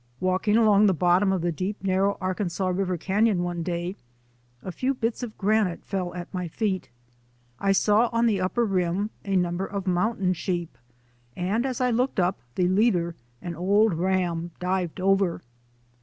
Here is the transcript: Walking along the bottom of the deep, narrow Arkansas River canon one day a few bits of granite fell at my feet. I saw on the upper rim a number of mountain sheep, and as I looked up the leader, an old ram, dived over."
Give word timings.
Walking 0.19 0.57
along 0.57 0.87
the 0.87 0.95
bottom 0.95 1.31
of 1.31 1.43
the 1.43 1.51
deep, 1.51 1.83
narrow 1.83 2.17
Arkansas 2.19 2.67
River 2.69 2.97
canon 2.97 3.43
one 3.43 3.61
day 3.61 3.95
a 4.63 4.71
few 4.71 4.95
bits 4.95 5.21
of 5.21 5.37
granite 5.37 5.85
fell 5.85 6.11
at 6.15 6.33
my 6.33 6.47
feet. 6.47 6.89
I 7.59 7.71
saw 7.71 8.09
on 8.11 8.25
the 8.25 8.41
upper 8.41 8.65
rim 8.65 9.11
a 9.23 9.35
number 9.35 9.67
of 9.67 9.85
mountain 9.85 10.33
sheep, 10.33 10.75
and 11.35 11.67
as 11.67 11.79
I 11.79 11.91
looked 11.91 12.19
up 12.19 12.39
the 12.55 12.67
leader, 12.67 13.15
an 13.43 13.53
old 13.53 13.93
ram, 13.93 14.49
dived 14.59 14.99
over." 14.99 15.43